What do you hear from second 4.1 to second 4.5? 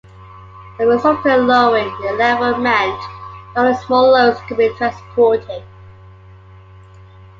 loads